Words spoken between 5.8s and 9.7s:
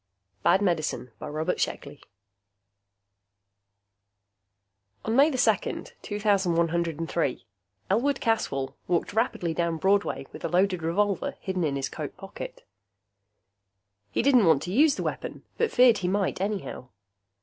2103, Elwood Caswell walked rapidly